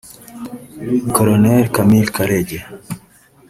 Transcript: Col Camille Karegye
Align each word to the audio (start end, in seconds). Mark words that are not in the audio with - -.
Col 1.15 1.29
Camille 1.75 2.09
Karegye 2.15 2.59